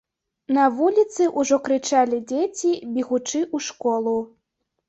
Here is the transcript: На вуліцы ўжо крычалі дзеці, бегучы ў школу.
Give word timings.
На 0.57 0.63
вуліцы 0.77 1.27
ўжо 1.41 1.59
крычалі 1.67 2.21
дзеці, 2.31 2.71
бегучы 2.97 3.39
ў 3.55 3.67
школу. 3.67 4.19